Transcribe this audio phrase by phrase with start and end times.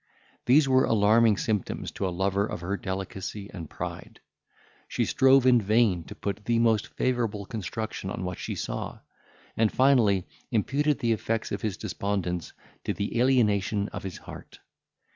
[0.47, 4.19] These were alarming symptoms to a lover of her delicacy and pride.
[4.87, 9.01] She strove in vain to put the most favourable construction on what she saw;
[9.55, 12.51] and, finally, imputed the effects of his despondence
[12.83, 14.57] to the alienation of his heart.